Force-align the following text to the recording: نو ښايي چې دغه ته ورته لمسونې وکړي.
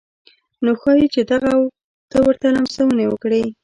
نو 0.63 0.71
ښايي 0.81 1.07
چې 1.13 1.21
دغه 1.31 1.51
ته 2.11 2.17
ورته 2.25 2.47
لمسونې 2.55 3.05
وکړي. 3.09 3.43